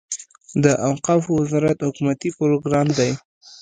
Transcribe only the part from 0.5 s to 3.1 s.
د اوقافو وزارت حکومتي پروګرام